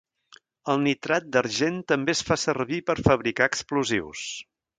El 0.73 0.79
nitrat 0.85 1.27
d'argent 1.35 1.77
també 1.93 2.15
es 2.17 2.23
fa 2.31 2.39
servir 2.45 2.81
per 2.89 2.97
fabricar 3.11 3.51
explosius. 3.53 4.27